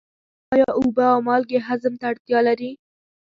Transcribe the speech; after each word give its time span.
آیا 0.53 0.69
اوبه 0.79 1.03
او 1.13 1.19
مالګې 1.27 1.59
هضم 1.67 1.93
ته 1.99 2.05
اړتیا 2.11 2.39
لري؟ 2.47 2.71